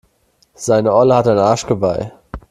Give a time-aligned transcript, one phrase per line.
[0.55, 2.11] Seine Olle hat ein Arschgeweih.